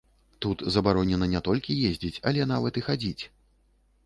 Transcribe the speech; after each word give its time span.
Тут 0.45 0.63
забаронена 0.75 1.27
не 1.33 1.41
толькі 1.49 1.77
ездзіць, 1.91 2.21
але 2.33 2.49
нават 2.53 2.73
і 2.83 2.85
хадзіць! 2.89 3.19